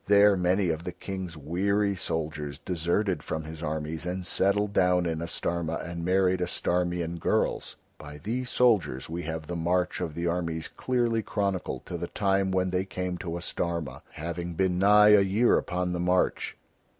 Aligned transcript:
There 0.07 0.35
many 0.35 0.69
of 0.69 0.83
the 0.83 0.93
King's 0.93 1.37
weary 1.37 1.95
soldiers 1.95 2.57
deserted 2.57 3.21
from 3.21 3.43
his 3.43 3.61
armies 3.61 4.03
and 4.03 4.25
settled 4.25 4.73
down 4.73 5.05
in 5.05 5.21
Astarma 5.21 5.75
and 5.75 6.03
married 6.03 6.41
Astarmian 6.41 7.19
girls. 7.19 7.75
By 7.99 8.17
these 8.17 8.49
soldiers 8.49 9.11
we 9.11 9.21
have 9.21 9.45
the 9.45 9.55
march 9.55 10.01
of 10.01 10.15
the 10.15 10.25
armies 10.25 10.67
clearly 10.67 11.21
chronicled 11.21 11.85
to 11.85 11.99
the 11.99 12.07
time 12.07 12.49
when 12.49 12.71
they 12.71 12.83
came 12.83 13.19
to 13.19 13.37
Astarma, 13.37 14.01
having 14.13 14.55
been 14.55 14.79
nigh 14.79 15.09
a 15.09 15.21
year 15.21 15.55
upon 15.59 15.93
the 15.93 15.99
march. 15.99 16.57